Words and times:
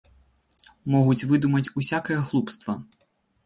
Могуць 0.93 1.27
выдумаць 1.33 1.71
усякае 1.83 2.19
глупства. 2.33 2.81